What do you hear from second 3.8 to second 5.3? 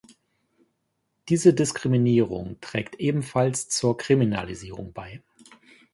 Kriminalisierung bei.